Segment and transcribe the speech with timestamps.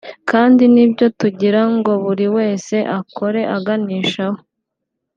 [0.29, 4.39] kandi ni byo tugira ngo buri wese akore aganishaho